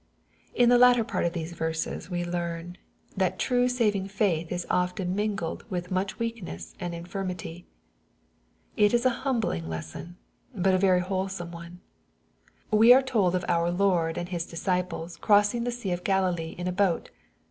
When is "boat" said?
16.71-17.11